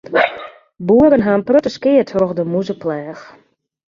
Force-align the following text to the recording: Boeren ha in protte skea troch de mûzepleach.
Boeren 0.87 1.23
ha 1.25 1.31
in 1.37 1.43
protte 1.47 1.69
skea 1.75 2.03
troch 2.09 2.35
de 2.37 2.43
mûzepleach. 2.51 3.23